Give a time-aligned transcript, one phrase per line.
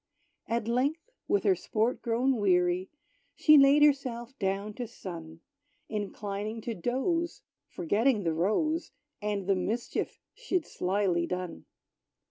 [0.47, 2.89] At length, with her sport grown weary,
[3.35, 5.41] She laid herself down to sun,
[5.89, 11.65] Inclining to doze, forgetting the rose, And the mischief she'd slily done.